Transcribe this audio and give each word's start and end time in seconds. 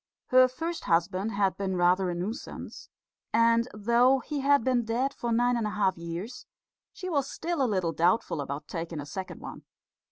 Her 0.29 0.47
first 0.47 0.85
husband 0.85 1.31
had 1.33 1.57
been 1.57 1.75
rather 1.77 2.09
a 2.09 2.15
nuisance; 2.15 2.89
and 3.31 3.67
though 3.71 4.17
he 4.17 4.39
had 4.39 4.63
been 4.63 4.83
dead 4.83 5.13
for 5.13 5.31
nine 5.31 5.55
and 5.55 5.67
a 5.67 5.77
half 5.77 5.95
years, 5.95 6.47
she 6.91 7.07
was 7.07 7.29
still 7.29 7.61
a 7.61 7.69
little 7.69 7.91
doubtful 7.93 8.41
about 8.41 8.67
taking 8.67 8.99
a 8.99 9.05
second 9.05 9.41
one. 9.41 9.61